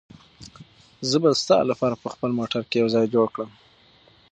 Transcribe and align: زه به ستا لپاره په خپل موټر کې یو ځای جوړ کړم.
زه 1.09 1.17
به 1.23 1.29
ستا 1.41 1.57
لپاره 1.71 1.95
په 2.03 2.07
خپل 2.13 2.29
موټر 2.39 2.61
کې 2.69 2.75
یو 2.81 2.87
ځای 2.95 3.05
جوړ 3.13 3.27
کړم. 3.33 3.49